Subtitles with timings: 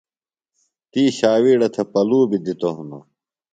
[0.91, 3.03] تی ݜاوِیڑہ تھےۡ پلُوۡ بیۡ دِتوۡ ہِنوۡ۔